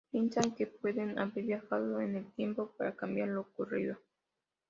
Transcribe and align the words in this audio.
Piensan 0.11 0.55
que 0.55 0.65
pueden 0.65 1.19
haber 1.19 1.43
viajado 1.43 2.01
en 2.01 2.15
el 2.15 2.25
tiempo, 2.33 2.71
para 2.75 2.95
cambiar 2.95 3.27
lo 3.27 3.41
ocurrido. 3.41 3.97